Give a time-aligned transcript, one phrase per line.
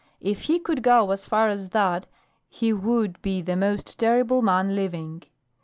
[0.21, 2.07] "If he could go as far as that
[2.49, 5.21] he would be the most terrible man living.